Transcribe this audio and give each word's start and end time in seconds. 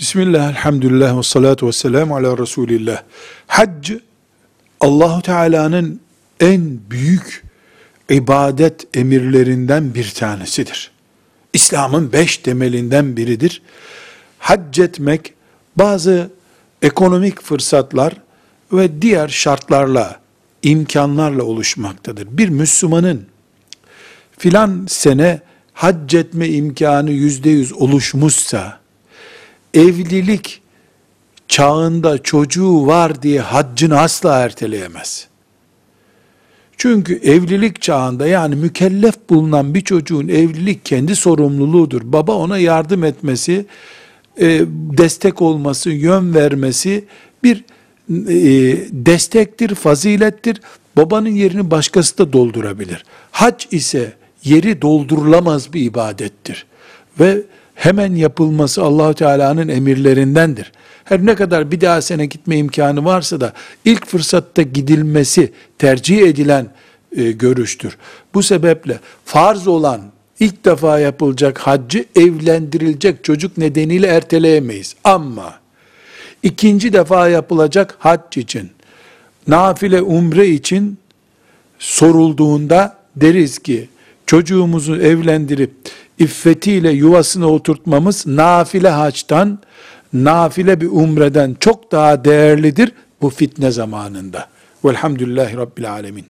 Bismillah, 0.00 0.50
elhamdülillah 0.50 1.18
ve 1.18 1.22
salatu 1.22 1.66
ve 1.66 1.72
selamu 1.72 2.16
ala 2.16 2.38
Resulillah. 2.38 3.02
Hac, 3.46 3.90
Allahu 4.80 5.22
Teala'nın 5.22 6.00
en 6.40 6.78
büyük 6.90 7.44
ibadet 8.10 8.96
emirlerinden 8.96 9.94
bir 9.94 10.10
tanesidir. 10.10 10.90
İslam'ın 11.52 12.12
beş 12.12 12.36
temelinden 12.36 13.16
biridir. 13.16 13.62
Hac 14.38 14.78
etmek 14.78 15.34
bazı 15.76 16.30
ekonomik 16.82 17.42
fırsatlar 17.42 18.14
ve 18.72 19.02
diğer 19.02 19.28
şartlarla, 19.28 20.20
imkanlarla 20.62 21.42
oluşmaktadır. 21.42 22.28
Bir 22.30 22.48
Müslümanın 22.48 23.26
filan 24.38 24.86
sene 24.88 25.40
hac 25.72 26.14
etme 26.14 26.48
imkanı 26.48 27.10
yüzde 27.10 27.50
yüz 27.50 27.72
oluşmuşsa, 27.72 28.80
evlilik 29.74 30.62
çağında 31.48 32.22
çocuğu 32.22 32.86
var 32.86 33.22
diye 33.22 33.40
haccını 33.40 34.00
asla 34.00 34.38
erteleyemez. 34.38 35.28
Çünkü 36.76 37.14
evlilik 37.14 37.82
çağında 37.82 38.26
yani 38.26 38.54
mükellef 38.54 39.14
bulunan 39.30 39.74
bir 39.74 39.80
çocuğun 39.80 40.28
evlilik 40.28 40.84
kendi 40.84 41.16
sorumluluğudur. 41.16 42.02
Baba 42.04 42.32
ona 42.32 42.58
yardım 42.58 43.04
etmesi, 43.04 43.66
e, 44.40 44.60
destek 44.98 45.42
olması, 45.42 45.90
yön 45.90 46.34
vermesi 46.34 47.04
bir 47.42 47.64
e, 48.10 48.34
destektir, 48.92 49.74
fazilettir. 49.74 50.60
Babanın 50.96 51.28
yerini 51.28 51.70
başkası 51.70 52.18
da 52.18 52.32
doldurabilir. 52.32 53.04
Hac 53.30 53.64
ise 53.70 54.12
yeri 54.44 54.82
doldurulamaz 54.82 55.72
bir 55.72 55.82
ibadettir. 55.82 56.66
Ve 57.20 57.42
hemen 57.80 58.14
yapılması 58.14 58.82
Allahu 58.82 59.14
Teala'nın 59.14 59.68
emirlerindendir. 59.68 60.72
Her 61.04 61.26
ne 61.26 61.34
kadar 61.34 61.70
bir 61.70 61.80
daha 61.80 62.02
sene 62.02 62.26
gitme 62.26 62.56
imkanı 62.56 63.04
varsa 63.04 63.40
da 63.40 63.52
ilk 63.84 64.06
fırsatta 64.06 64.62
gidilmesi 64.62 65.52
tercih 65.78 66.18
edilen 66.18 66.66
e, 67.16 67.32
görüştür. 67.32 67.96
Bu 68.34 68.42
sebeple 68.42 68.98
farz 69.24 69.68
olan 69.68 70.00
ilk 70.40 70.64
defa 70.64 70.98
yapılacak 70.98 71.58
haccı 71.58 72.04
evlendirilecek 72.16 73.24
çocuk 73.24 73.58
nedeniyle 73.58 74.06
erteleyemeyiz. 74.06 74.96
Ama 75.04 75.54
ikinci 76.42 76.92
defa 76.92 77.28
yapılacak 77.28 77.96
hac 77.98 78.36
için, 78.36 78.70
nafile 79.46 80.02
umre 80.02 80.48
için 80.48 80.98
sorulduğunda 81.78 82.96
deriz 83.16 83.58
ki 83.58 83.88
çocuğumuzu 84.26 84.96
evlendirip 84.96 85.72
iffetiyle 86.20 86.90
yuvasına 86.90 87.46
oturtmamız 87.46 88.26
nafile 88.26 88.88
haçtan, 88.88 89.58
nafile 90.12 90.80
bir 90.80 90.88
umreden 90.88 91.56
çok 91.60 91.92
daha 91.92 92.24
değerlidir 92.24 92.92
bu 93.22 93.30
fitne 93.30 93.70
zamanında. 93.70 94.48
Velhamdülillahi 94.84 95.56
Rabbil 95.56 95.90
Alemin. 95.90 96.29